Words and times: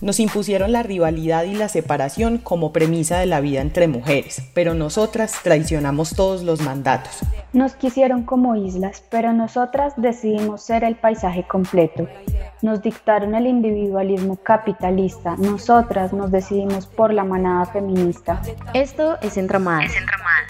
Nos 0.00 0.18
impusieron 0.20 0.72
la 0.72 0.82
rivalidad 0.82 1.44
y 1.44 1.54
la 1.54 1.68
separación 1.68 2.38
como 2.38 2.72
premisa 2.72 3.18
de 3.18 3.26
la 3.26 3.40
vida 3.40 3.60
entre 3.60 3.88
mujeres, 3.88 4.42
pero 4.52 4.74
nosotras 4.74 5.34
traicionamos 5.42 6.14
todos 6.14 6.42
los 6.42 6.60
mandatos. 6.60 7.20
Nos 7.52 7.74
quisieron 7.74 8.24
como 8.24 8.56
islas, 8.56 9.04
pero 9.10 9.32
nosotras 9.32 9.94
decidimos 9.96 10.62
ser 10.62 10.82
el 10.82 10.96
paisaje 10.96 11.44
completo. 11.44 12.08
Nos 12.62 12.82
dictaron 12.82 13.34
el 13.34 13.46
individualismo 13.46 14.36
capitalista, 14.36 15.36
nosotras 15.36 16.12
nos 16.12 16.30
decidimos 16.32 16.86
por 16.86 17.12
la 17.12 17.24
manada 17.24 17.66
feminista. 17.66 18.42
Esto 18.72 19.18
es 19.20 19.36
Entramadas, 19.36 19.92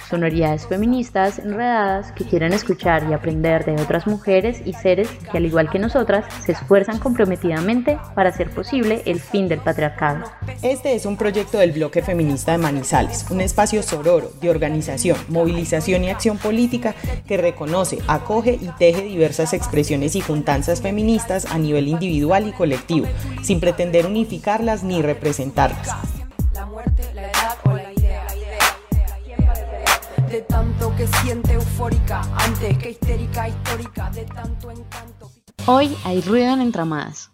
sonoridades 0.09 0.67
feministas 0.67 1.39
enredadas 1.39 2.13
que 2.13 2.25
quieren 2.25 2.53
escuchar 2.53 3.05
y 3.11 3.13
aprender 3.13 3.65
de 3.65 3.81
otras 3.83 4.07
mujeres 4.07 4.63
y 4.65 4.73
seres 4.73 5.11
que 5.31 5.39
al 5.39 5.47
igual 5.47 5.71
que 5.71 5.79
nosotras 5.79 6.25
se 6.45 6.53
esfuerzan 6.53 6.99
comprometidamente 6.99 7.99
para 8.15 8.31
hacer 8.31 8.51
posible 8.51 9.03
el 9.07 9.21
fin 9.35 9.49
del 9.49 9.59
patriarcado. 9.59 10.31
Este 10.63 10.95
es 10.95 11.07
un 11.07 11.17
proyecto 11.17 11.59
del 11.59 11.73
bloque 11.73 12.03
feminista 12.03 12.53
de 12.53 12.59
Manizales, 12.59 13.27
un 13.31 13.41
espacio 13.41 13.83
sororo 13.83 14.31
de 14.41 14.49
organización, 14.49 15.19
movilización 15.27 16.05
y 16.05 16.11
acción 16.11 16.39
política 16.39 16.95
que 17.27 17.37
reconoce, 17.37 17.99
acoge 18.07 18.53
y 18.53 18.69
teje 18.79 19.03
diversas 19.03 19.53
expresiones 19.53 20.15
y 20.15 20.21
juntanzas 20.21 20.83
feministas 20.83 21.47
a 21.47 21.59
nivel 21.59 21.89
individual 21.89 22.47
y 22.47 22.53
colectivo, 22.53 23.09
sin 23.43 23.59
pretender 23.59 24.07
unificarlas 24.07 24.85
ni 24.85 25.03
representarlas. 25.03 25.89
Hoy 35.67 35.97
hay 36.05 36.21
ruido 36.21 36.55
en 36.55 36.61
entramadas. 36.61 37.34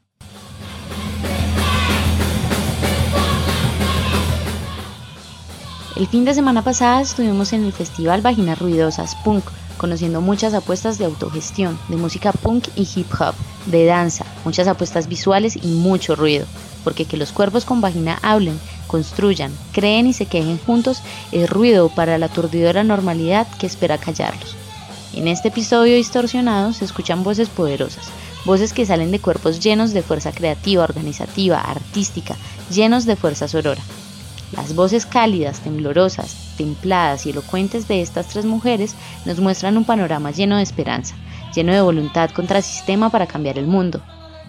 El 6.00 6.06
fin 6.06 6.24
de 6.24 6.32
semana 6.32 6.62
pasada 6.62 7.02
estuvimos 7.02 7.52
en 7.52 7.62
el 7.62 7.74
festival 7.74 8.22
Vaginas 8.22 8.58
Ruidosas 8.58 9.14
Punk, 9.16 9.44
conociendo 9.76 10.22
muchas 10.22 10.54
apuestas 10.54 10.96
de 10.96 11.04
autogestión, 11.04 11.78
de 11.90 11.98
música 11.98 12.32
punk 12.32 12.68
y 12.74 12.88
hip 12.94 13.12
hop, 13.20 13.34
de 13.66 13.84
danza, 13.84 14.24
muchas 14.46 14.66
apuestas 14.66 15.08
visuales 15.08 15.56
y 15.62 15.66
mucho 15.66 16.16
ruido, 16.16 16.46
porque 16.84 17.04
que 17.04 17.18
los 17.18 17.32
cuerpos 17.32 17.66
con 17.66 17.82
vagina 17.82 18.18
hablen, 18.22 18.58
construyan, 18.86 19.52
creen 19.72 20.06
y 20.06 20.14
se 20.14 20.24
quejen 20.24 20.56
juntos 20.56 21.02
es 21.32 21.50
ruido 21.50 21.90
para 21.90 22.16
la 22.16 22.26
aturdidora 22.26 22.82
normalidad 22.82 23.46
que 23.58 23.66
espera 23.66 23.98
callarlos. 23.98 24.56
En 25.12 25.28
este 25.28 25.48
episodio 25.48 25.96
distorsionado 25.96 26.72
se 26.72 26.86
escuchan 26.86 27.22
voces 27.24 27.50
poderosas, 27.50 28.06
voces 28.46 28.72
que 28.72 28.86
salen 28.86 29.10
de 29.10 29.20
cuerpos 29.20 29.60
llenos 29.60 29.92
de 29.92 30.00
fuerza 30.00 30.32
creativa, 30.32 30.82
organizativa, 30.82 31.60
artística, 31.60 32.36
llenos 32.70 33.04
de 33.04 33.16
fuerza 33.16 33.48
sorora. 33.48 33.82
Las 34.52 34.74
voces 34.74 35.06
cálidas, 35.06 35.60
temblorosas, 35.60 36.54
templadas 36.56 37.24
y 37.24 37.30
elocuentes 37.30 37.86
de 37.86 38.02
estas 38.02 38.28
tres 38.28 38.44
mujeres 38.44 38.96
nos 39.24 39.38
muestran 39.38 39.76
un 39.76 39.84
panorama 39.84 40.32
lleno 40.32 40.56
de 40.56 40.64
esperanza, 40.64 41.14
lleno 41.54 41.72
de 41.72 41.80
voluntad 41.80 42.30
contra 42.30 42.60
sistema 42.60 43.10
para 43.10 43.28
cambiar 43.28 43.58
el 43.58 43.68
mundo. 43.68 44.02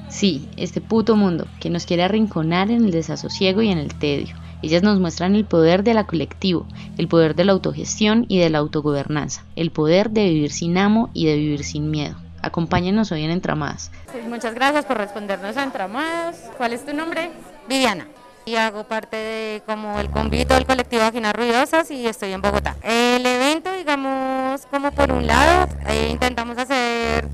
Sí, 0.10 0.50
este 0.58 0.82
puto 0.82 1.16
mundo 1.16 1.46
que 1.60 1.70
nos 1.70 1.86
quiere 1.86 2.04
arrinconar 2.04 2.72
en 2.72 2.86
el 2.86 2.92
desasosiego 2.92 3.62
y 3.62 3.70
en 3.70 3.78
el 3.78 3.94
tedio. 3.94 4.36
Ellas 4.64 4.82
nos 4.82 5.00
muestran 5.00 5.36
el 5.36 5.46
poder 5.46 5.84
de 5.84 5.94
la 5.94 6.08
colectivo, 6.08 6.66
el 6.98 7.08
poder 7.08 7.36
de 7.36 7.46
la 7.46 7.52
autogestión 7.52 8.26
y 8.28 8.40
de 8.40 8.50
la 8.50 8.58
autogobernanza, 8.58 9.46
el 9.56 9.72
poder 9.72 10.10
de 10.10 10.30
vivir 10.30 10.52
sin 10.52 10.78
amo 10.80 11.12
y 11.14 11.28
de 11.28 11.36
vivir 11.36 11.64
sin 11.64 11.92
miedo. 11.92 12.16
Acompáñenos 12.42 13.12
hoy 13.12 13.24
en 13.24 13.30
Entramadas. 13.30 13.92
muchas 14.28 14.56
gracias 14.56 14.86
por 14.86 14.98
respondernos 14.98 15.56
a 15.58 15.64
Entramadas. 15.64 16.50
¿Cuál 16.58 16.74
es 16.74 16.84
tu 16.84 16.94
nombre? 16.94 17.30
Viviana 17.70 18.08
y 18.46 18.56
hago 18.56 18.84
parte 18.84 19.18
de 19.18 19.64
como 19.66 20.00
el 20.00 20.10
convito 20.10 20.54
del 20.54 20.66
colectivo 20.66 21.04
Vaginas 21.04 21.34
Ruidosas 21.34 21.92
y 21.92 22.08
estoy 22.08 22.34
en 22.34 22.42
Bogotá. 22.42 22.76
El 22.84 23.26
evento, 23.26 23.72
digamos, 23.74 24.66
como 24.70 24.92
por 24.92 25.12
un 25.12 25.28
lado, 25.28 25.68
eh, 25.88 26.10
intentamos 26.12 26.58
hacer 26.58 27.28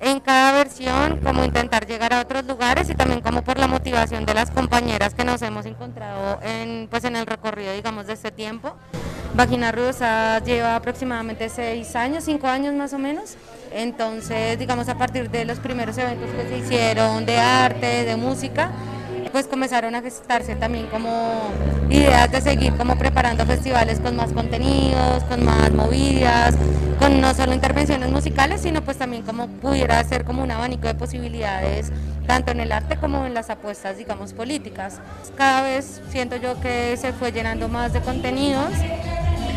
en 0.00 0.20
cada 0.20 0.52
versión, 0.52 1.20
como 1.20 1.44
intentar 1.44 1.86
llegar 1.86 2.12
a 2.12 2.20
otros 2.20 2.44
lugares 2.44 2.90
y 2.90 2.94
también 2.94 3.22
como 3.22 3.42
por 3.42 3.58
la 3.58 3.66
motivación 3.66 4.26
de 4.26 4.34
las 4.34 4.50
compañeras 4.50 5.14
que 5.14 5.24
nos 5.24 5.40
hemos 5.40 5.64
encontrado 5.64 6.40
en, 6.42 6.88
pues 6.90 7.04
en 7.04 7.16
el 7.16 7.26
recorrido, 7.26 7.72
digamos, 7.72 8.06
de 8.06 8.12
este 8.12 8.30
tiempo. 8.30 8.76
Vagina 9.34 9.72
Ruidosa 9.72 10.38
lleva 10.44 10.76
aproximadamente 10.76 11.48
seis 11.48 11.96
años, 11.96 12.24
cinco 12.24 12.46
años 12.46 12.74
más 12.74 12.92
o 12.92 12.98
menos. 12.98 13.36
Entonces, 13.72 14.58
digamos, 14.58 14.88
a 14.88 14.96
partir 14.96 15.30
de 15.30 15.44
los 15.44 15.58
primeros 15.58 15.98
eventos 15.98 16.30
que 16.30 16.48
se 16.48 16.58
hicieron 16.58 17.26
de 17.26 17.38
arte, 17.38 18.04
de 18.04 18.16
música, 18.16 18.70
pues 19.34 19.48
comenzaron 19.48 19.96
a 19.96 20.00
gestarse 20.00 20.54
también 20.54 20.86
como 20.86 21.50
ideas 21.90 22.30
de 22.30 22.40
seguir 22.40 22.72
como 22.74 22.96
preparando 22.96 23.44
festivales 23.44 23.98
con 23.98 24.14
más 24.14 24.30
contenidos, 24.30 25.24
con 25.24 25.44
más 25.44 25.72
movidas, 25.72 26.54
con 27.00 27.20
no 27.20 27.34
solo 27.34 27.52
intervenciones 27.52 28.12
musicales, 28.12 28.60
sino 28.60 28.82
pues 28.82 28.96
también 28.96 29.24
como 29.24 29.48
pudiera 29.48 30.04
ser 30.04 30.24
como 30.24 30.44
un 30.44 30.52
abanico 30.52 30.86
de 30.86 30.94
posibilidades 30.94 31.90
tanto 32.28 32.52
en 32.52 32.60
el 32.60 32.70
arte 32.70 32.96
como 32.96 33.26
en 33.26 33.34
las 33.34 33.50
apuestas, 33.50 33.98
digamos, 33.98 34.32
políticas. 34.34 35.00
Cada 35.36 35.62
vez 35.62 36.00
siento 36.10 36.36
yo 36.36 36.60
que 36.60 36.96
se 36.96 37.12
fue 37.12 37.32
llenando 37.32 37.68
más 37.68 37.92
de 37.92 38.02
contenidos. 38.02 38.70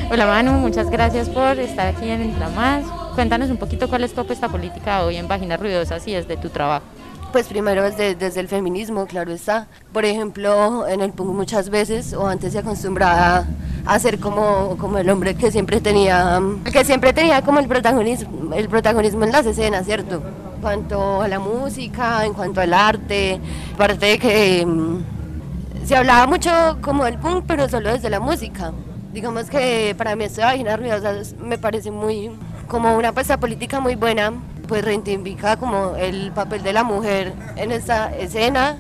Hola 0.09 0.25
Manu, 0.25 0.53
muchas 0.53 0.89
gracias 0.89 1.29
por 1.29 1.59
estar 1.59 1.85
aquí 1.85 2.09
en 2.09 2.23
Entramás. 2.23 2.83
Cuéntanos 3.13 3.51
un 3.51 3.57
poquito 3.57 3.87
cuál 3.87 4.03
es 4.05 4.11
tu 4.11 4.21
apuesta 4.21 4.49
política 4.49 5.03
hoy 5.03 5.17
en 5.17 5.27
Páginas 5.27 5.59
Ruidosas 5.59 6.07
y 6.07 6.13
desde 6.13 6.35
tu 6.35 6.49
trabajo. 6.49 6.85
Pues 7.31 7.47
primero 7.47 7.83
desde, 7.83 8.15
desde 8.15 8.39
el 8.39 8.47
feminismo, 8.47 9.05
claro 9.05 9.33
está. 9.33 9.67
Por 9.91 10.05
ejemplo, 10.05 10.87
en 10.87 11.01
el 11.01 11.11
punk 11.11 11.33
muchas 11.33 11.69
veces, 11.69 12.13
o 12.13 12.25
antes 12.25 12.53
se 12.53 12.59
acostumbraba 12.59 13.45
a 13.85 13.99
ser 13.99 14.19
como, 14.19 14.77
como 14.77 14.97
el 14.97 15.09
hombre 15.09 15.35
que 15.35 15.51
siempre 15.51 15.81
tenía, 15.81 16.41
que 16.71 16.85
siempre 16.85 17.11
tenía 17.13 17.41
como 17.41 17.59
el 17.59 17.67
protagonismo, 17.67 18.53
el 18.53 18.69
protagonismo 18.69 19.25
en 19.25 19.31
las 19.31 19.45
escenas, 19.45 19.85
¿cierto? 19.85 20.23
En 20.55 20.61
cuanto 20.61 21.21
a 21.21 21.27
la 21.27 21.39
música, 21.39 22.25
en 22.25 22.33
cuanto 22.33 22.61
al 22.61 22.73
arte, 22.73 23.39
aparte 23.73 24.05
de 24.05 24.19
que 24.19 24.65
mm, 24.65 25.85
se 25.85 25.95
hablaba 25.95 26.27
mucho 26.27 26.77
como 26.81 27.03
del 27.05 27.17
punk, 27.17 27.43
pero 27.45 27.67
solo 27.67 27.91
desde 27.91 28.09
la 28.09 28.21
música. 28.21 28.71
Digamos 29.13 29.49
que 29.49 29.95
para 29.97 30.15
mí 30.15 30.23
esto 30.23 30.41
de 30.41 30.47
Vagina 30.47 30.77
Ruidosa 30.77 31.13
me 31.41 31.57
parece 31.57 31.91
muy 31.91 32.31
como 32.67 32.95
una 32.97 33.09
apuesta 33.09 33.37
política 33.37 33.79
muy 33.79 33.95
buena 33.95 34.33
pues 34.67 34.83
reivindica 34.83 35.57
como 35.57 35.95
el 35.95 36.31
papel 36.31 36.63
de 36.63 36.73
la 36.73 36.83
mujer 36.83 37.33
en 37.55 37.71
esta 37.71 38.15
escena. 38.15 38.77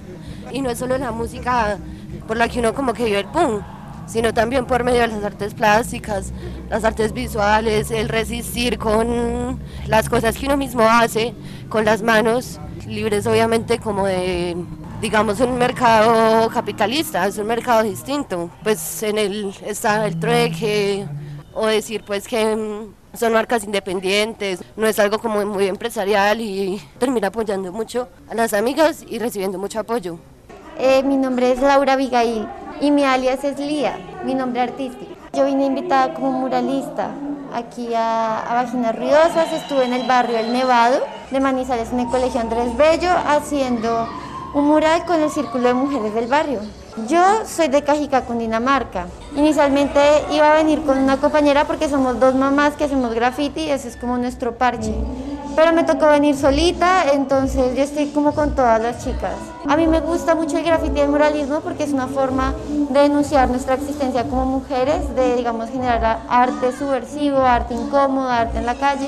Y 0.51 0.61
no 0.61 0.69
es 0.69 0.79
solo 0.79 0.97
la 0.97 1.11
música 1.11 1.77
por 2.27 2.37
la 2.37 2.47
que 2.47 2.59
uno 2.59 2.73
como 2.73 2.93
que 2.93 3.05
vive 3.05 3.19
el 3.19 3.25
punk, 3.27 3.61
sino 4.07 4.33
también 4.33 4.65
por 4.65 4.83
medio 4.83 5.01
de 5.01 5.07
las 5.07 5.23
artes 5.23 5.53
plásticas, 5.53 6.31
las 6.69 6.83
artes 6.83 7.13
visuales, 7.13 7.91
el 7.91 8.09
resistir 8.09 8.77
con 8.77 9.59
las 9.87 10.09
cosas 10.09 10.37
que 10.37 10.45
uno 10.45 10.57
mismo 10.57 10.83
hace, 10.83 11.33
con 11.69 11.83
las 11.85 12.01
manos, 12.01 12.59
libres 12.87 13.27
obviamente 13.27 13.79
como 13.79 14.05
de, 14.05 14.55
digamos, 15.01 15.39
un 15.41 15.57
mercado 15.57 16.49
capitalista, 16.49 17.27
es 17.27 17.37
un 17.37 17.47
mercado 17.47 17.83
distinto, 17.83 18.49
pues 18.63 19.03
en 19.03 19.17
él 19.17 19.53
está 19.65 20.05
el 20.07 20.17
trueque, 20.19 21.05
o 21.53 21.65
decir 21.65 22.03
pues 22.05 22.27
que 22.27 22.87
son 23.17 23.33
marcas 23.33 23.63
independientes, 23.63 24.63
no 24.75 24.87
es 24.87 24.99
algo 24.99 25.19
como 25.19 25.45
muy 25.45 25.67
empresarial 25.67 26.39
y 26.41 26.81
termina 26.99 27.27
apoyando 27.27 27.71
mucho 27.71 28.07
a 28.29 28.35
las 28.35 28.53
amigas 28.53 29.03
y 29.07 29.19
recibiendo 29.19 29.57
mucho 29.57 29.79
apoyo. 29.79 30.19
Eh, 30.79 31.01
mi 31.03 31.17
nombre 31.17 31.51
es 31.51 31.59
Laura 31.59 31.93
Abigail 31.93 32.47
y 32.79 32.91
mi 32.91 33.03
alias 33.03 33.43
es 33.43 33.59
Lía, 33.59 33.97
mi 34.23 34.35
nombre 34.35 34.61
artístico. 34.61 35.11
Yo 35.33 35.45
vine 35.45 35.65
invitada 35.65 36.13
como 36.13 36.31
muralista 36.31 37.11
aquí 37.53 37.93
a, 37.93 38.39
a 38.41 38.53
Vaginas 38.63 38.95
Ruidosas, 38.95 39.51
estuve 39.53 39.85
en 39.85 39.93
el 39.93 40.07
barrio 40.07 40.37
El 40.37 40.53
Nevado 40.53 40.99
de 41.31 41.39
Manizales 41.39 41.91
en 41.91 42.01
el 42.01 42.07
Colegio 42.07 42.39
Andrés 42.39 42.75
Bello 42.77 43.11
haciendo 43.27 44.07
un 44.53 44.65
mural 44.65 45.05
con 45.05 45.21
el 45.21 45.29
Círculo 45.29 45.67
de 45.67 45.73
Mujeres 45.73 46.13
del 46.13 46.27
Barrio. 46.27 46.59
Yo 47.05 47.45
soy 47.45 47.67
de 47.67 47.83
Cajica, 47.83 48.23
Cundinamarca. 48.23 49.05
Inicialmente 49.35 49.99
iba 50.31 50.51
a 50.51 50.55
venir 50.55 50.81
con 50.81 50.97
una 50.97 51.17
compañera 51.17 51.65
porque 51.65 51.87
somos 51.87 52.19
dos 52.19 52.33
mamás 52.33 52.73
que 52.73 52.85
hacemos 52.85 53.13
graffiti 53.13 53.69
ese 53.69 53.89
es 53.89 53.97
como 53.97 54.17
nuestro 54.17 54.55
parche. 54.55 54.95
Pero 55.55 55.73
me 55.73 55.83
tocó 55.83 56.07
venir 56.07 56.35
solita, 56.35 57.11
entonces 57.13 57.75
yo 57.75 57.83
estoy 57.83 58.07
como 58.07 58.33
con 58.33 58.55
todas 58.55 58.81
las 58.81 59.03
chicas. 59.03 59.35
A 59.67 59.77
mí 59.77 59.85
me 59.85 59.99
gusta 59.99 60.33
mucho 60.33 60.57
el 60.57 60.63
graffiti 60.63 60.97
y 60.97 61.01
el 61.01 61.09
muralismo 61.09 61.59
porque 61.59 61.83
es 61.83 61.93
una 61.93 62.07
forma 62.07 62.55
de 62.67 63.01
denunciar 63.01 63.47
nuestra 63.49 63.75
existencia 63.75 64.23
como 64.23 64.45
mujeres, 64.45 65.15
de 65.15 65.35
digamos 65.35 65.69
generar 65.69 66.21
arte 66.27 66.71
subversivo, 66.71 67.37
arte 67.37 67.75
incómodo, 67.75 68.27
arte 68.27 68.57
en 68.57 68.65
la 68.65 68.73
calle. 68.73 69.07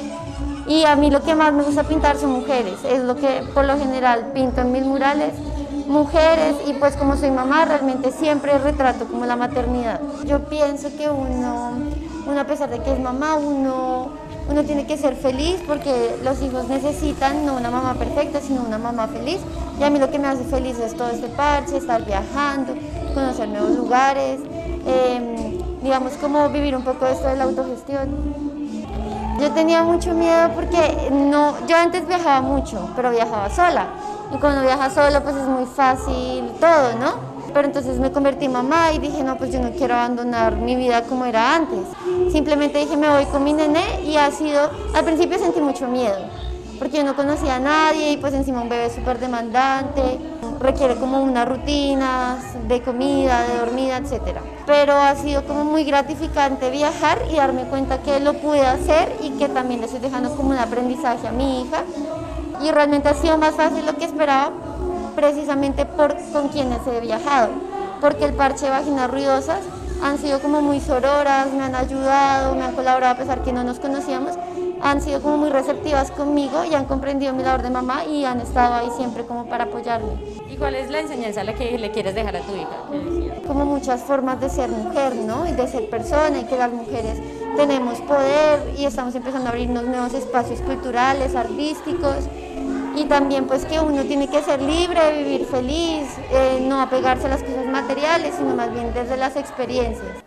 Y 0.67 0.85
a 0.85 0.95
mí 0.95 1.09
lo 1.09 1.23
que 1.23 1.33
más 1.33 1.51
me 1.53 1.63
gusta 1.63 1.83
pintar 1.83 2.17
son 2.17 2.33
mujeres, 2.33 2.75
es 2.87 3.01
lo 3.01 3.15
que 3.15 3.43
por 3.55 3.65
lo 3.65 3.75
general 3.79 4.27
pinto 4.33 4.61
en 4.61 4.71
mis 4.71 4.83
murales 4.83 5.33
mujeres 5.89 6.55
y 6.67 6.73
pues 6.73 6.95
como 6.95 7.17
soy 7.17 7.31
mamá 7.31 7.65
realmente 7.65 8.11
siempre 8.11 8.57
retrato 8.59 9.05
como 9.05 9.25
la 9.25 9.35
maternidad. 9.35 9.99
Yo 10.25 10.45
pienso 10.45 10.89
que 10.95 11.09
uno, 11.09 11.71
uno 12.27 12.39
a 12.39 12.45
pesar 12.45 12.69
de 12.69 12.79
que 12.79 12.93
es 12.93 12.99
mamá, 12.99 13.35
uno, 13.35 14.09
uno 14.47 14.63
tiene 14.63 14.85
que 14.85 14.97
ser 14.97 15.15
feliz 15.15 15.59
porque 15.67 16.15
los 16.23 16.41
hijos 16.43 16.67
necesitan 16.67 17.43
no 17.43 17.57
una 17.57 17.71
mamá 17.71 17.95
perfecta, 17.95 18.39
sino 18.39 18.61
una 18.61 18.77
mamá 18.77 19.07
feliz. 19.07 19.39
Y 19.79 19.83
a 19.83 19.89
mí 19.89 19.97
lo 19.97 20.11
que 20.11 20.19
me 20.19 20.27
hace 20.27 20.43
feliz 20.43 20.77
es 20.77 20.95
todo 20.95 21.09
este 21.09 21.27
parche, 21.29 21.77
estar 21.77 22.05
viajando, 22.05 22.75
conocer 23.15 23.49
nuevos 23.49 23.71
lugares, 23.71 24.39
em, 24.85 25.57
digamos 25.81 26.13
como 26.13 26.49
vivir 26.49 26.75
un 26.75 26.83
poco 26.83 27.07
esto 27.07 27.27
de 27.27 27.35
la 27.35 27.45
autogestión. 27.45 28.09
Yo 29.39 29.51
tenía 29.51 29.83
mucho 29.83 30.13
miedo 30.13 30.49
porque 30.53 31.09
no, 31.11 31.55
yo 31.65 31.77
antes 31.77 32.05
viajaba 32.07 32.41
mucho, 32.41 32.89
pero 32.95 33.09
viajaba 33.09 33.49
sola. 33.49 33.87
Y 34.31 34.37
cuando 34.37 34.61
viajas 34.61 34.93
sola 34.93 35.23
pues 35.23 35.35
es 35.35 35.47
muy 35.47 35.65
fácil 35.65 36.51
todo, 36.59 36.93
¿no? 36.99 37.29
Pero 37.53 37.67
entonces 37.67 37.99
me 37.99 38.11
convertí 38.11 38.45
en 38.45 38.53
mamá 38.53 38.93
y 38.93 38.99
dije, 38.99 39.23
no, 39.23 39.37
pues 39.37 39.51
yo 39.51 39.59
no 39.59 39.71
quiero 39.71 39.95
abandonar 39.95 40.57
mi 40.57 40.75
vida 40.75 41.03
como 41.03 41.25
era 41.25 41.55
antes. 41.55 41.79
Simplemente 42.31 42.77
dije, 42.77 42.95
me 42.95 43.09
voy 43.09 43.25
con 43.25 43.43
mi 43.43 43.53
nené 43.53 44.01
y 44.05 44.17
ha 44.17 44.29
sido, 44.31 44.69
al 44.93 45.03
principio 45.03 45.39
sentí 45.39 45.59
mucho 45.59 45.87
miedo, 45.87 46.17
porque 46.77 46.97
yo 46.97 47.03
no 47.03 47.15
conocía 47.15 47.55
a 47.55 47.59
nadie 47.59 48.11
y 48.11 48.17
pues 48.17 48.33
encima 48.35 48.61
un 48.61 48.69
bebé 48.69 48.91
súper 48.91 49.19
demandante, 49.19 50.19
requiere 50.59 50.95
como 50.95 51.23
unas 51.23 51.47
rutinas 51.47 52.43
de 52.67 52.81
comida, 52.81 53.41
de 53.47 53.57
dormida, 53.57 53.97
etc. 53.97 54.37
Pero 54.65 54.93
ha 54.93 55.15
sido 55.15 55.45
como 55.45 55.63
muy 55.63 55.85
gratificante 55.85 56.69
viajar 56.69 57.17
y 57.31 57.35
darme 57.37 57.63
cuenta 57.63 58.03
que 58.03 58.19
lo 58.19 58.33
pude 58.33 58.61
hacer 58.61 59.15
y 59.23 59.31
que 59.31 59.47
también 59.49 59.79
le 59.79 59.87
estoy 59.87 60.01
dejando 60.01 60.35
como 60.35 60.51
un 60.51 60.57
aprendizaje 60.57 61.27
a 61.27 61.31
mi 61.31 61.63
hija. 61.63 61.83
Y 62.61 62.71
realmente 62.71 63.09
ha 63.09 63.13
sido 63.13 63.37
más 63.37 63.55
fácil 63.55 63.85
lo 63.85 63.95
que 63.95 64.05
esperaba 64.05 64.51
precisamente 65.15 65.85
por 65.85 66.15
con 66.31 66.49
quienes 66.49 66.79
he 66.87 67.01
viajado, 67.01 67.49
porque 68.01 68.25
el 68.25 68.33
parche 68.33 68.65
de 68.65 68.71
vaginas 68.71 69.09
ruidosas 69.09 69.59
han 70.01 70.17
sido 70.17 70.39
como 70.39 70.61
muy 70.61 70.79
sororas, 70.79 71.51
me 71.51 71.63
han 71.63 71.75
ayudado, 71.75 72.55
me 72.55 72.63
han 72.63 72.73
colaborado 72.73 73.15
a 73.15 73.17
pesar 73.17 73.43
que 73.43 73.51
no 73.51 73.63
nos 73.63 73.79
conocíamos, 73.79 74.37
han 74.81 75.01
sido 75.01 75.21
como 75.21 75.37
muy 75.37 75.49
receptivas 75.49 76.09
conmigo 76.11 76.63
y 76.63 76.73
han 76.73 76.85
comprendido 76.85 77.33
mi 77.33 77.43
labor 77.43 77.63
de 77.63 77.69
mamá 77.69 78.05
y 78.05 78.23
han 78.23 78.39
estado 78.39 78.75
ahí 78.75 78.87
siempre 78.95 79.25
como 79.25 79.45
para 79.47 79.65
apoyarme. 79.65 80.13
¿Y 80.49 80.55
cuál 80.55 80.75
es 80.75 80.89
la 80.89 81.01
enseñanza 81.01 81.43
que 81.53 81.77
le 81.77 81.91
quieres 81.91 82.15
dejar 82.15 82.37
a 82.37 82.41
tu 82.41 82.55
hija? 82.55 83.43
Como 83.45 83.65
muchas 83.65 84.01
formas 84.01 84.39
de 84.39 84.49
ser 84.49 84.69
mujer, 84.69 85.15
¿no? 85.15 85.47
Y 85.47 85.51
de 85.51 85.67
ser 85.67 85.89
persona 85.89 86.39
y 86.39 86.43
que 86.45 86.57
las 86.57 86.71
mujeres 86.71 87.21
tenemos 87.57 87.99
poder 88.01 88.73
y 88.77 88.85
estamos 88.85 89.15
empezando 89.15 89.47
a 89.47 89.49
abrirnos 89.49 89.83
nuevos 89.83 90.13
espacios 90.13 90.61
culturales, 90.61 91.35
artísticos 91.35 92.29
y 92.99 93.05
también 93.05 93.47
pues 93.47 93.65
que 93.65 93.79
uno 93.79 94.03
tiene 94.03 94.27
que 94.27 94.43
ser 94.43 94.61
libre, 94.61 95.23
vivir 95.23 95.45
feliz, 95.45 96.07
eh, 96.31 96.59
no 96.61 96.81
apegarse 96.81 97.27
a 97.27 97.29
las 97.29 97.43
cosas 97.43 97.65
materiales, 97.65 98.35
sino 98.37 98.55
más 98.55 98.73
bien 98.73 98.93
desde 98.93 99.15
las 99.15 99.37
experiencias. 99.37 100.17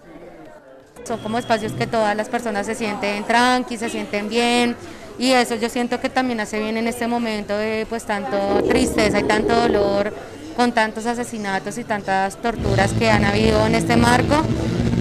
Son 1.05 1.19
como 1.21 1.37
espacios 1.37 1.73
que 1.73 1.87
todas 1.87 2.17
las 2.17 2.29
personas 2.29 2.65
se 2.65 2.75
sienten 2.75 3.25
tranqui, 3.25 3.77
se 3.77 3.91
sienten 3.91 4.29
bien 4.29 4.75
y 5.19 5.33
eso 5.33 5.57
yo 5.57 5.69
siento 5.69 6.01
que 6.01 6.09
también 6.09 6.41
hace 6.41 6.61
bien 6.61 6.79
en 6.79 6.87
este 6.87 7.07
momento 7.07 7.57
de 7.59 7.87
pues 7.89 8.05
tanto 8.05 8.63
tristeza 8.67 9.21
y 9.21 9.25
tanto 9.25 9.55
dolor 9.55 10.15
con 10.57 10.73
tantos 10.73 11.05
asesinatos 11.05 11.77
y 11.77 11.85
tantas 11.85 12.37
torturas 12.37 12.93
que 12.95 13.11
han 13.11 13.25
habido 13.25 13.67
en 13.67 13.75
este 13.75 13.97
marco. 13.97 14.43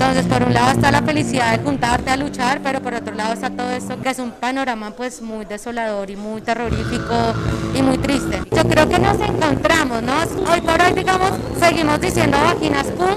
Entonces, 0.01 0.25
por 0.25 0.41
un 0.41 0.51
lado 0.51 0.71
está 0.71 0.89
la 0.89 1.03
felicidad 1.03 1.55
de 1.55 1.63
juntarte 1.63 2.09
a 2.09 2.17
luchar, 2.17 2.59
pero 2.63 2.81
por 2.81 2.95
otro 2.95 3.13
lado 3.13 3.33
está 3.33 3.51
todo 3.51 3.69
esto 3.69 4.01
que 4.01 4.09
es 4.09 4.17
un 4.17 4.31
panorama 4.31 4.89
pues 4.89 5.21
muy 5.21 5.45
desolador 5.45 6.09
y 6.09 6.15
muy 6.15 6.41
terrorífico 6.41 7.35
y 7.75 7.83
muy 7.83 7.99
triste. 7.99 8.41
Yo 8.49 8.63
creo 8.67 8.89
que 8.89 8.97
nos 8.97 9.19
encontramos, 9.19 10.01
¿no? 10.01 10.13
Hoy 10.51 10.59
por 10.61 10.81
hoy, 10.81 10.93
digamos, 10.93 11.29
seguimos 11.59 12.01
diciendo 12.01 12.35
vaginas 12.43 12.87
pum, 12.87 13.13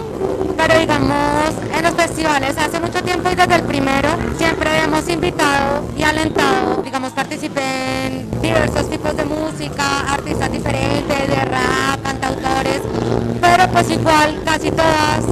pero 0.59 0.79
digamos, 0.79 1.55
en 1.75 1.83
los 1.85 1.95
festivales 1.95 2.55
hace 2.59 2.79
mucho 2.79 3.03
tiempo 3.03 3.31
y 3.31 3.35
desde 3.35 3.55
el 3.55 3.63
primero 3.63 4.11
siempre 4.37 4.79
hemos 4.81 5.09
invitado 5.09 5.89
y 5.97 6.03
alentado, 6.03 6.83
digamos, 6.83 7.13
participen 7.13 8.29
diversos 8.43 8.91
tipos 8.91 9.17
de 9.17 9.25
música, 9.25 10.13
artistas 10.13 10.53
diferentes, 10.53 11.29
de 11.29 11.45
rap, 11.47 12.04
pues 13.73 13.91
igual 13.91 14.41
casi 14.45 14.71
todas 14.71 15.25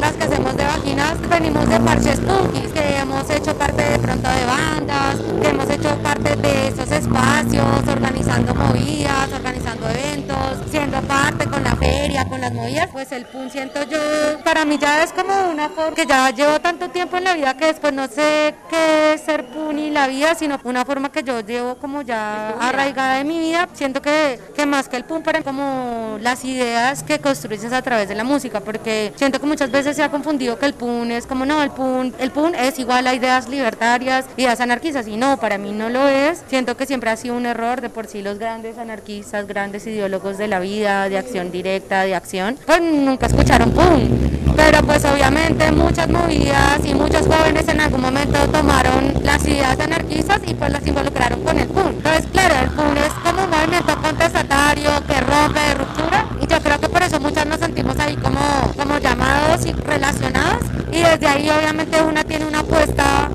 las 0.00 0.12
que 0.12 0.24
hacemos 0.24 0.56
de 0.56 0.64
vaginas 0.64 1.14
venimos 1.28 1.68
de 1.68 1.80
parches 1.80 2.20
punkis, 2.20 2.72
que 2.72 2.98
hemos 2.98 3.28
hecho 3.30 3.54
parte 3.56 3.82
de 3.82 3.98
pronto 3.98 4.28
de 4.28 4.44
bandas, 4.44 5.16
que 5.40 5.48
hemos 5.48 5.70
hecho 5.70 5.96
parte 6.02 6.36
de 6.36 6.68
esos 6.68 6.90
espacios, 6.90 7.88
organizando 7.88 8.54
movidas, 8.54 9.32
organizando 9.32 9.88
eventos, 9.88 10.58
siendo 10.70 11.00
parte 11.02 11.46
con 11.46 11.62
la 11.64 11.76
feria, 11.76 12.27
las 12.40 12.52
movidas, 12.52 12.88
pues 12.92 13.12
el 13.12 13.24
punk 13.26 13.50
siento 13.50 13.82
yo, 13.84 13.98
para 14.44 14.64
mí 14.64 14.78
ya 14.78 15.02
es 15.02 15.12
como 15.12 15.50
una 15.50 15.68
forma 15.68 15.94
que 15.94 16.06
ya 16.06 16.30
llevo 16.30 16.60
tanto 16.60 16.90
tiempo 16.90 17.16
en 17.16 17.24
la 17.24 17.34
vida 17.34 17.56
que 17.56 17.66
después 17.66 17.92
no 17.92 18.06
sé 18.08 18.54
qué 18.70 19.14
es 19.14 19.20
ser 19.22 19.46
punk 19.46 19.78
y 19.78 19.90
la 19.90 20.06
vida, 20.06 20.34
sino 20.34 20.58
una 20.64 20.84
forma 20.84 21.10
que 21.10 21.22
yo 21.22 21.40
llevo 21.40 21.76
como 21.76 22.02
ya 22.02 22.50
arraigada 22.60 23.16
de 23.18 23.24
mi 23.24 23.38
vida, 23.38 23.68
siento 23.74 24.02
que, 24.02 24.40
que 24.54 24.66
más 24.66 24.88
que 24.88 24.96
el 24.96 25.04
punk, 25.04 25.24
pero 25.24 25.42
como 25.44 26.18
las 26.20 26.44
ideas 26.44 27.02
que 27.02 27.18
construyes 27.18 27.72
a 27.72 27.82
través 27.82 28.08
de 28.08 28.14
la 28.14 28.24
música, 28.24 28.60
porque 28.60 29.12
siento 29.16 29.40
que 29.40 29.46
muchas 29.46 29.70
veces 29.70 29.96
se 29.96 30.02
ha 30.02 30.10
confundido 30.10 30.58
que 30.58 30.66
el 30.66 30.74
PUN 30.74 31.10
es 31.10 31.26
como 31.26 31.44
no, 31.44 31.62
el 31.62 31.70
PUN, 31.70 32.14
el 32.18 32.30
PUN 32.30 32.54
es 32.54 32.78
igual 32.78 33.06
a 33.06 33.14
ideas 33.14 33.48
libertarias, 33.48 34.26
ideas 34.36 34.60
anarquistas 34.60 35.06
y 35.08 35.16
no, 35.16 35.38
para 35.38 35.58
mí 35.58 35.72
no 35.72 35.88
lo 35.88 36.08
es. 36.08 36.42
Siento 36.48 36.76
que 36.76 36.86
siempre 36.86 37.10
ha 37.10 37.16
sido 37.16 37.36
un 37.36 37.46
error 37.46 37.80
de 37.80 37.90
por 37.90 38.06
sí 38.06 38.22
los 38.22 38.38
grandes 38.38 38.78
anarquistas, 38.78 39.46
grandes 39.46 39.86
ideólogos 39.86 40.38
de 40.38 40.48
la 40.48 40.60
vida, 40.60 41.08
de 41.08 41.18
acción 41.18 41.50
directa, 41.50 42.02
de 42.02 42.14
acción, 42.14 42.27
pues 42.28 42.82
nunca 42.82 43.26
escucharon 43.26 43.70
PUN. 43.70 44.54
Pero 44.54 44.82
pues 44.82 45.02
obviamente 45.06 45.72
muchas 45.72 46.08
movidas 46.10 46.78
y 46.84 46.92
muchos 46.92 47.26
jóvenes 47.26 47.66
en 47.68 47.80
algún 47.80 48.02
momento 48.02 48.38
tomaron 48.52 49.14
las 49.22 49.46
ideas 49.46 49.80
anarquistas 49.80 50.38
y 50.46 50.52
pues 50.52 50.70
las 50.70 50.86
involucraron 50.86 51.42
con 51.42 51.58
el 51.58 51.66
PUN. 51.68 51.94
Entonces 51.96 52.26
claro, 52.30 52.54
el 52.62 52.70
PUN 52.70 52.98
es 52.98 53.12
como 53.24 53.44
un 53.44 53.50
movimiento 53.50 53.96
contestatario 54.02 54.90
que 55.06 55.20
rompe 55.20 55.58
de 55.58 55.74
ruptura 55.74 56.26
y 56.42 56.46
yo 56.46 56.60
creo 56.60 56.78
que 56.78 56.88
por 56.90 57.02
eso 57.02 57.18
muchas 57.18 57.46
nos 57.46 57.60
sentimos 57.60 57.98
ahí 57.98 58.16
como, 58.16 58.40
como 58.76 58.98
llamados 58.98 59.64
y 59.64 59.72
relacionadas 59.72 60.64
y 60.92 61.00
desde 61.00 61.26
ahí 61.28 61.48
obviamente 61.48 62.02
una 62.02 62.24
tiene 62.24 62.44
una 62.44 62.60
apuesta 62.60 63.30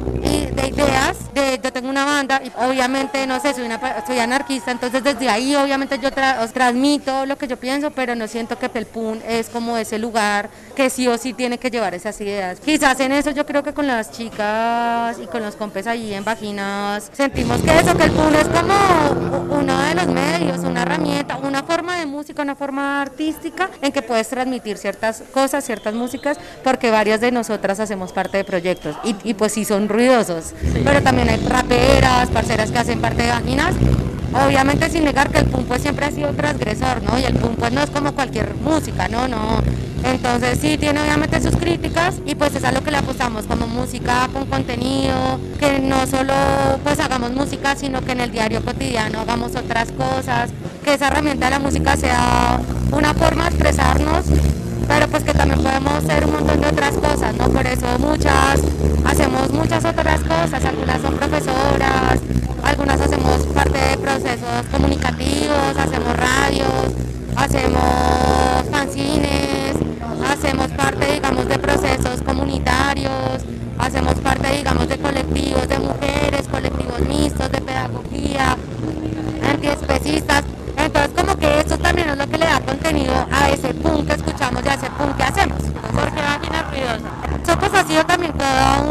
de 0.63 0.69
ideas, 0.69 1.17
de 1.33 1.59
yo 1.61 1.73
tengo 1.73 1.89
una 1.89 2.05
banda 2.05 2.41
y 2.43 2.51
obviamente 2.57 3.27
no 3.27 3.39
sé, 3.39 3.53
soy, 3.53 3.65
una, 3.65 3.79
soy 4.05 4.19
anarquista, 4.19 4.71
entonces 4.71 5.03
desde 5.03 5.29
ahí 5.29 5.55
obviamente 5.55 5.99
yo 5.99 6.09
os 6.41 6.53
transmito 6.53 7.25
lo 7.25 7.37
que 7.37 7.47
yo 7.47 7.57
pienso, 7.57 7.91
pero 7.91 8.15
no 8.15 8.27
siento 8.27 8.57
que 8.57 8.69
Pelpún 8.69 9.21
es 9.27 9.49
como 9.49 9.77
ese 9.77 9.99
lugar 9.99 10.49
que 10.75 10.89
sí 10.89 11.07
o 11.07 11.17
sí 11.17 11.33
tiene 11.33 11.57
que 11.57 11.69
llevar 11.69 11.93
esas 11.93 12.19
ideas. 12.21 12.59
Quizás 12.59 12.99
en 12.99 13.11
eso 13.11 13.31
yo 13.31 13.45
creo 13.45 13.63
que 13.63 13.73
con 13.73 13.87
las 13.87 14.11
chicas 14.11 15.17
y 15.21 15.27
con 15.27 15.41
los 15.41 15.55
compes 15.55 15.87
ahí 15.87 16.13
en 16.13 16.23
Vaginas 16.23 17.09
sentimos 17.13 17.61
que 17.61 17.79
eso, 17.79 17.95
que 17.97 18.03
el 18.03 18.11
PUN 18.11 18.35
es 18.35 18.47
como 18.47 19.59
uno 19.59 19.81
de 19.81 19.95
los 19.95 20.07
medios, 20.07 20.59
una 20.59 20.83
herramienta, 20.83 21.37
una 21.37 21.63
forma 21.63 21.97
de 21.97 22.05
música, 22.05 22.41
una 22.41 22.55
forma 22.55 23.01
artística 23.01 23.69
en 23.81 23.91
que 23.91 24.01
puedes 24.01 24.29
transmitir 24.29 24.77
ciertas 24.77 25.23
cosas, 25.33 25.65
ciertas 25.65 25.93
músicas, 25.93 26.37
porque 26.63 26.89
varias 26.89 27.21
de 27.21 27.31
nosotras 27.31 27.79
hacemos 27.79 28.13
parte 28.13 28.37
de 28.37 28.43
proyectos 28.43 28.95
y, 29.03 29.15
y 29.23 29.33
pues 29.33 29.51
sí 29.53 29.65
son 29.65 29.89
ruidosos, 29.89 30.52
pero 30.83 31.01
también 31.01 31.29
hay 31.29 31.37
raperas, 31.37 32.29
parceras 32.29 32.71
que 32.71 32.79
hacen 32.79 32.99
parte 32.99 33.23
de 33.23 33.29
Vaginas 33.29 33.75
obviamente 34.33 34.89
sin 34.89 35.03
negar 35.03 35.29
que 35.29 35.39
el 35.39 35.45
punk 35.45 35.67
pues 35.67 35.81
siempre 35.81 36.05
ha 36.05 36.11
sido 36.11 36.29
transgresor, 36.33 37.01
¿no? 37.03 37.19
Y 37.19 37.23
el 37.23 37.35
punk 37.35 37.57
pues 37.57 37.71
no 37.71 37.81
es 37.81 37.89
como 37.89 38.13
cualquier 38.13 38.55
música, 38.55 39.07
no, 39.07 39.27
no. 39.27 39.61
Entonces 40.03 40.59
sí 40.59 40.77
tiene 40.77 40.99
obviamente 41.01 41.39
sus 41.41 41.55
críticas 41.55 42.15
y 42.25 42.35
pues 42.35 42.53
es 42.55 42.63
a 42.65 42.71
lo 42.71 42.83
que 42.83 42.91
le 42.91 42.97
apostamos 42.97 43.45
como 43.45 43.67
música 43.67 44.27
con 44.33 44.45
contenido, 44.47 45.39
que 45.59 45.79
no 45.79 46.05
solo 46.07 46.33
pues 46.83 46.99
hagamos 46.99 47.31
música, 47.31 47.75
sino 47.75 48.01
que 48.01 48.11
en 48.11 48.21
el 48.21 48.31
diario 48.31 48.63
cotidiano 48.65 49.21
hagamos 49.21 49.55
otras 49.55 49.91
cosas, 49.91 50.49
que 50.83 50.95
esa 50.95 51.07
herramienta 51.07 51.45
de 51.45 51.51
la 51.51 51.59
música 51.59 51.95
sea 51.95 52.59
una 52.91 53.13
forma 53.13 53.43
de 53.43 53.49
expresarnos, 53.51 54.25
pero 54.87 55.07
pues 55.07 55.23
que 55.23 55.33
también 55.33 55.61
podemos 55.61 55.93
hacer 55.93 56.25
un 56.25 56.31
montón 56.33 56.61
de 56.61 56.67
otras 56.67 56.93
cosas, 56.95 57.35
¿no? 57.35 57.49
Por 57.49 57.65
eso 57.65 57.87
muchas 57.99 58.61
hacemos 59.05 59.51
muchas 59.51 59.85
otras 59.85 60.21
cosas, 60.21 60.65
algunas 60.65 61.01
son 61.01 61.15
profesoras, 61.15 62.19
algunas 62.63 63.01
hacemos 63.01 63.41
parte 63.53 63.79
de 63.79 63.97
procesos 63.97 64.65
comunicativos, 64.71 65.77
hacemos 65.77 66.17
radios, 66.17 66.93
hacemos 67.35 68.63
fanzines, 68.71 69.75
hacemos 70.27 70.67
parte, 70.71 71.13
digamos, 71.13 71.47
de 71.47 71.59
procesos 71.59 72.21
comunitarios, 72.25 73.43
hacemos 73.77 74.15
parte, 74.15 74.57
digamos, 74.57 74.87
de 74.87 74.97
colectivos 74.97 75.67
de 75.67 75.79
mujeres, 75.79 76.47
colectivos 76.49 76.99
mixtos, 77.07 77.51
de 77.51 77.61
pedagogía, 77.61 78.57
antiespecistas. 79.49 80.43
Entonces, 80.83 81.11
como 81.15 81.35
que 81.37 81.59
eso 81.61 81.77
también 81.77 82.09
es 82.09 82.17
lo 82.17 82.27
que 82.27 82.37
le 82.37 82.45
da 82.45 82.59
contenido 82.59 83.13
a 83.31 83.49
ese 83.49 83.73
punk 83.73 84.05
que 84.05 84.13
escuchamos 84.13 84.61
y 84.65 84.67
a 84.67 84.73
ese 84.73 84.89
punk 84.91 85.15
que 85.15 85.23
hacemos. 85.23 85.57
Porque 85.93 86.21
Vagina 86.21 86.63
Ruidosa. 86.69 87.09
Eso 87.41 87.59
pues 87.59 87.73
ha 87.73 87.83
sido 87.85 88.05
también 88.05 88.33
toda 88.33 88.81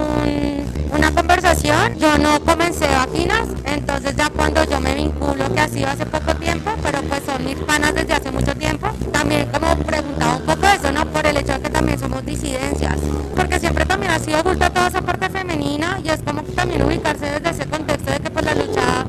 una 0.90 1.10
conversación. 1.10 1.94
Yo 1.98 2.16
no 2.16 2.40
comencé 2.40 2.86
vaginas, 2.88 3.48
entonces 3.64 4.16
ya 4.16 4.30
cuando 4.30 4.64
yo 4.64 4.80
me 4.80 4.94
vinculo, 4.94 5.52
que 5.52 5.60
ha 5.60 5.68
sido 5.68 5.88
hace 5.88 6.06
poco 6.06 6.34
tiempo, 6.36 6.70
pero 6.82 7.02
pues 7.02 7.22
son 7.26 7.44
mis 7.44 7.56
panas 7.56 7.94
desde 7.94 8.14
hace 8.14 8.30
mucho 8.30 8.54
tiempo, 8.54 8.88
también 9.12 9.48
como 9.50 9.76
preguntaba 9.76 10.36
un 10.36 10.42
poco 10.42 10.66
eso, 10.66 10.92
¿no? 10.92 11.04
Por 11.06 11.26
el 11.26 11.36
hecho 11.36 11.52
de 11.52 11.60
que 11.60 11.70
también 11.70 11.98
somos 11.98 12.24
disidencias, 12.24 12.96
porque 13.36 13.60
siempre 13.60 13.84
también 13.84 14.12
ha 14.12 14.18
sido 14.18 14.40
oculta 14.40 14.70
toda 14.70 14.88
esa 14.88 15.02
parte 15.02 15.28
femenina 15.28 16.00
y 16.02 16.08
es 16.08 16.22
como 16.22 16.42
también 16.42 16.82
ubicarse 16.82 17.26
desde 17.26 17.50
ese 17.50 17.66
contexto 17.68 18.12
lucha, 18.54 19.06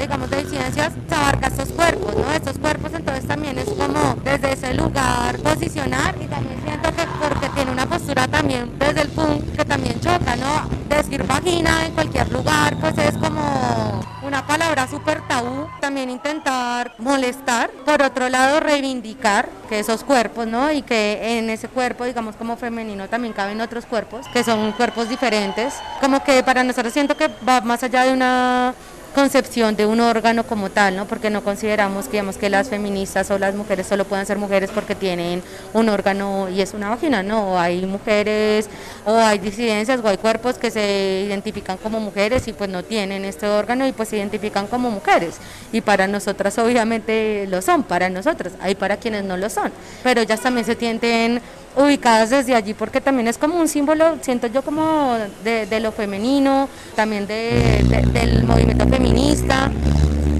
digamos, 0.00 0.30
de 0.30 0.42
disidencias, 0.44 0.92
se 1.08 1.14
abarca 1.14 1.46
estos 1.46 1.68
cuerpos, 1.70 2.14
¿no? 2.16 2.30
Estos 2.32 2.58
cuerpos, 2.58 2.92
entonces 2.94 3.26
también 3.26 3.58
es 3.58 3.66
como 3.66 4.14
desde 4.24 4.52
ese 4.52 4.74
lugar 4.74 5.38
posicionar 5.38 6.14
y 6.20 6.26
también 6.26 6.60
siento 6.62 6.90
que 6.94 7.06
porque 7.20 7.48
tiene 7.50 7.70
una 7.70 7.86
postura 7.86 8.26
también 8.28 8.78
desde 8.78 9.02
el 9.02 9.08
punk 9.08 9.56
que 9.56 9.64
también 9.64 10.00
choca, 10.00 10.36
¿no? 10.36 10.68
Decir 10.88 11.24
vagina 11.24 11.86
en 11.86 11.92
cualquier 11.92 12.30
lugar, 12.30 12.76
pues 12.80 12.98
es 12.98 13.16
como 13.18 14.00
una 14.22 14.46
palabra 14.46 14.88
súper 14.88 15.20
tabú. 15.28 15.68
También 15.80 16.10
intentar 16.10 16.94
molestar, 16.98 17.70
por 17.84 18.02
otro 18.02 18.28
lado 18.28 18.60
reivindicar 18.60 19.48
que 19.68 19.78
esos 19.78 20.02
cuerpos, 20.04 20.46
¿no? 20.46 20.72
Y 20.72 20.82
que 20.82 21.38
en 21.38 21.50
ese 21.50 21.68
cuerpo, 21.68 22.04
digamos, 22.04 22.36
como 22.36 22.56
femenino 22.56 23.08
también 23.08 23.32
caben 23.32 23.60
otros 23.60 23.86
cuerpos, 23.86 24.26
que 24.32 24.42
son 24.44 24.72
cuerpos 24.72 25.08
diferentes. 25.08 25.74
Como 26.00 26.22
que 26.22 26.42
para 26.42 26.64
nosotros 26.64 26.92
siento 26.92 27.16
que 27.16 27.30
va 27.48 27.60
más 27.60 27.82
allá 27.82 28.04
de 28.04 28.12
una 28.12 28.74
concepción 29.16 29.76
de 29.76 29.86
un 29.86 30.00
órgano 30.00 30.44
como 30.44 30.68
tal, 30.68 30.94
¿no? 30.94 31.06
Porque 31.06 31.30
no 31.30 31.42
consideramos 31.42 32.10
digamos, 32.10 32.36
que 32.36 32.50
las 32.50 32.68
feministas 32.68 33.30
o 33.30 33.38
las 33.38 33.54
mujeres 33.54 33.86
solo 33.86 34.04
puedan 34.04 34.26
ser 34.26 34.36
mujeres 34.36 34.70
porque 34.70 34.94
tienen 34.94 35.42
un 35.72 35.88
órgano 35.88 36.50
y 36.50 36.60
es 36.60 36.74
una 36.74 36.90
vagina, 36.90 37.22
¿no? 37.22 37.58
Hay 37.58 37.86
mujeres 37.86 38.68
o 39.06 39.16
hay 39.16 39.38
disidencias 39.38 40.00
o 40.04 40.08
hay 40.08 40.18
cuerpos 40.18 40.58
que 40.58 40.70
se 40.70 41.24
identifican 41.26 41.78
como 41.78 41.98
mujeres 41.98 42.46
y 42.46 42.52
pues 42.52 42.68
no 42.68 42.82
tienen 42.82 43.24
este 43.24 43.48
órgano 43.48 43.86
y 43.86 43.92
pues 43.92 44.10
se 44.10 44.18
identifican 44.18 44.66
como 44.66 44.90
mujeres. 44.90 45.36
Y 45.72 45.80
para 45.80 46.06
nosotras 46.06 46.58
obviamente 46.58 47.46
lo 47.48 47.62
son, 47.62 47.84
para 47.84 48.10
nosotras, 48.10 48.52
hay 48.60 48.74
para 48.74 48.98
quienes 48.98 49.24
no 49.24 49.38
lo 49.38 49.48
son. 49.48 49.72
Pero 50.02 50.20
ellas 50.20 50.40
también 50.42 50.66
se 50.66 50.76
tienden 50.76 51.40
ubicadas 51.76 52.30
desde 52.30 52.54
allí 52.54 52.74
porque 52.74 53.00
también 53.00 53.28
es 53.28 53.38
como 53.38 53.60
un 53.60 53.68
símbolo, 53.68 54.16
siento 54.22 54.46
yo 54.46 54.62
como 54.62 55.16
de, 55.44 55.80
lo 55.80 55.92
femenino, 55.92 56.68
también 56.94 57.26
del 57.26 58.44
movimiento 58.44 58.88
feminista. 58.88 59.70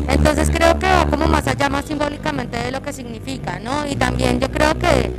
Entonces 0.09 0.51
creo 0.51 0.79
que 0.79 0.87
va 0.87 1.07
como 1.07 1.27
más 1.27 1.47
allá, 1.47 1.69
más 1.69 1.85
simbólicamente 1.85 2.57
de 2.57 2.71
lo 2.71 2.81
que 2.81 2.93
significa, 2.93 3.59
¿no? 3.59 3.87
Y 3.87 3.97
también 3.97 4.41
yo 4.41 4.51
creo 4.51 4.73
que 4.79 5.13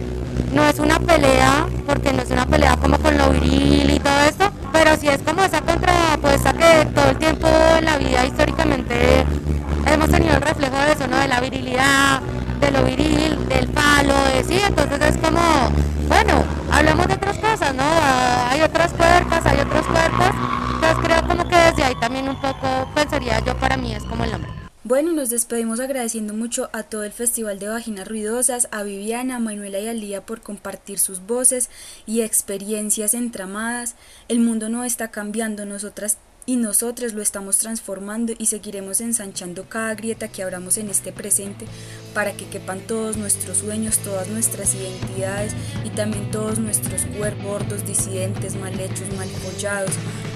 no 0.54 0.64
es 0.68 0.80
una 0.80 1.00
pelea, 1.00 1.68
porque 1.86 2.14
no 2.14 2.24
es 2.24 2.32
una 2.32 2.46
pelea 2.46 2.78
como 2.78 2.98
con 2.98 3.18
lo 3.18 3.30
viril 3.32 3.92
y 3.92 4.00
todo 4.00 4.20
esto, 4.22 4.50
pero 4.72 4.96
sí 4.96 5.08
es 5.10 5.22
como 5.22 5.44
esa 5.44 5.62
contrapuesta 5.62 6.54
que 6.54 6.86
todo 6.96 7.10
el 7.10 7.18
tiempo 7.18 7.48
en 7.78 7.86
la 7.86 7.98
vida 7.98 8.26
históricamente 8.26 9.26
hemos 9.86 10.10
tenido 10.10 10.36
el 10.36 10.42
reflejo 10.42 10.78
de 10.78 10.92
eso, 10.94 11.08
¿no? 11.08 11.18
De 11.18 11.28
la 11.28 11.42
virilidad, 11.42 12.22
de 12.60 12.72
lo 12.72 12.84
viril, 12.84 13.48
del 13.48 13.68
palo, 13.70 14.16
de 14.34 14.44
sí, 14.44 14.60
entonces 14.66 15.00
es 15.02 15.18
como 15.18 15.72
bueno, 16.08 16.42
hablamos 16.72 17.08
de 17.08 17.14
otras 17.16 17.38
cosas, 17.38 17.76
¿no? 17.76 17.84
Ah, 17.84 18.50
hay 18.52 18.62
otras 18.62 18.94
puertas, 18.94 19.46
hay 19.46 19.60
otros 19.60 19.86
cuerpos. 19.88 20.30
Entonces 20.76 20.98
creo 21.04 21.28
como 21.28 21.50
que 21.50 21.56
desde 21.56 21.84
ahí 21.84 21.96
también 22.00 22.30
un 22.30 22.40
poco 22.40 22.90
pensaría 22.96 23.40
yo 23.40 23.58
para 23.58 23.76
mí 23.78 23.94
es 23.94 24.04
como 24.04 24.24
el 24.24 24.32
nombre. 24.32 24.52
Bueno, 24.84 25.12
nos 25.12 25.30
despedimos 25.30 25.82
agradeciendo 25.82 26.34
mucho 26.34 26.70
a 26.72 26.84
todo 26.84 27.04
el 27.04 27.12
Festival 27.12 27.60
de 27.60 27.68
Vaginas 27.68 28.08
Ruidosas, 28.08 28.70
a 28.72 28.84
Viviana, 28.84 29.36
a 29.36 29.40
Manuela 29.40 29.80
y 29.80 29.88
Alía 29.90 30.26
por 30.26 30.40
compartir 30.40 30.98
sus 30.98 31.28
voces 31.28 31.70
y 32.06 32.22
experiencias 32.22 33.14
entramadas. 33.14 33.96
El 34.30 34.40
mundo 34.40 34.70
no 34.70 34.86
está 34.86 35.10
cambiando, 35.10 35.66
nosotras 35.66 36.20
y 36.48 36.56
nosotros 36.56 37.14
lo 37.14 37.22
estamos 37.22 37.58
transformando 37.58 38.34
y 38.38 38.48
seguiremos 38.48 39.02
ensanchando 39.02 39.66
cada 39.70 39.94
grieta 39.94 40.30
que 40.30 40.42
abramos 40.42 40.78
en 40.78 40.90
este 40.90 41.12
presente 41.12 41.68
para 42.14 42.32
que 42.32 42.46
quepan 42.46 42.80
todos 42.80 43.18
nuestros 43.18 43.58
sueños, 43.58 43.98
todas 44.00 44.30
nuestras 44.30 44.74
identidades 44.74 45.52
y 45.86 45.90
también 45.90 46.32
todos 46.32 46.58
nuestros 46.58 47.04
cuerpos 47.18 47.38
gordos, 47.48 47.86
disidentes, 47.86 48.56
mal 48.56 48.80
hechos, 48.80 49.14
mal 49.16 49.28
follados, 49.30 49.92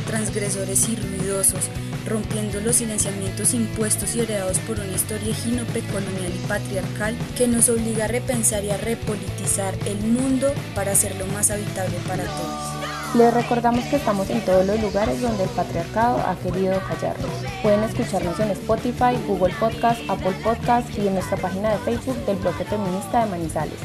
transgresores 0.08 0.88
y 0.90 0.96
ruidosos, 0.96 1.70
rompiendo 2.08 2.60
los 2.62 2.78
silenciamientos 2.78 3.54
impuestos 3.54 4.16
y 4.16 4.22
heredados 4.22 4.60
por 4.60 4.80
una 4.80 4.92
historia 4.92 5.34
precolonial 5.72 6.34
y 6.34 6.48
patriarcal 6.48 7.16
que 7.38 7.48
nos 7.48 7.70
obliga 7.70 8.06
a 8.06 8.08
repensar 8.08 8.64
y 8.64 8.72
a 8.72 8.78
repolitizar 8.78 9.76
el 9.86 9.98
mundo 10.00 10.54
para 10.76 10.92
hacerlo 10.92 11.26
más 11.28 11.52
habitable 11.52 11.98
para 12.08 12.24
todos. 12.24 12.81
Les 13.14 13.34
recordamos 13.34 13.84
que 13.86 13.98
estamos 13.98 14.30
en 14.30 14.40
todos 14.46 14.66
los 14.66 14.80
lugares 14.80 15.22
donde 15.22 15.44
el 15.44 15.50
patriarcado 15.50 16.18
ha 16.26 16.34
querido 16.36 16.80
callarnos. 16.88 17.30
Pueden 17.62 17.84
escucharnos 17.84 18.40
en 18.40 18.52
Spotify, 18.52 19.18
Google 19.28 19.54
Podcast, 19.60 20.00
Apple 20.10 20.34
Podcast 20.42 20.98
y 20.98 21.08
en 21.08 21.16
nuestra 21.16 21.36
página 21.36 21.72
de 21.72 21.78
Facebook 21.80 22.16
del 22.26 22.38
bloque 22.38 22.64
feminista 22.64 23.26
de 23.26 23.32
Manizales. 23.32 23.80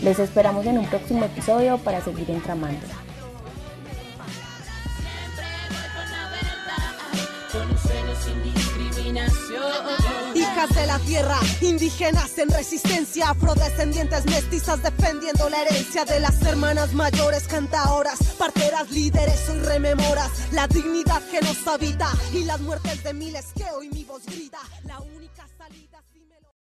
Les 0.00 0.20
esperamos 0.20 0.64
en 0.66 0.78
un 0.78 0.86
próximo 0.86 1.24
episodio 1.24 1.78
para 1.78 2.00
seguir 2.00 2.30
entramando. 2.30 2.78
De 10.58 10.86
la 10.86 10.98
tierra, 10.98 11.38
indígenas 11.60 12.36
en 12.36 12.50
resistencia, 12.50 13.30
afrodescendientes 13.30 14.26
mestizas 14.26 14.82
defendiendo 14.82 15.48
la 15.48 15.62
herencia 15.62 16.04
de 16.04 16.18
las 16.18 16.42
hermanas 16.42 16.92
mayores, 16.94 17.44
cantaoras, 17.44 18.18
parteras, 18.36 18.90
líderes, 18.90 19.38
hoy 19.48 19.64
rememoras 19.64 20.52
la 20.52 20.66
dignidad 20.66 21.22
que 21.30 21.40
nos 21.42 21.64
habita 21.64 22.10
y 22.32 22.42
las 22.42 22.60
muertes 22.60 23.04
de 23.04 23.14
miles 23.14 23.46
que 23.54 23.70
hoy 23.70 23.88
mi 23.90 24.02
voz 24.02 24.26
grita. 24.26 24.58